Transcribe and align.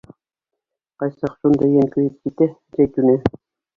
Ҡай 1.03 1.13
саҡ 1.17 1.35
шундай 1.43 1.75
йән 1.77 1.93
көйөп 1.97 2.17
китә, 2.25 2.49
Зәйтүнә. 2.79 3.19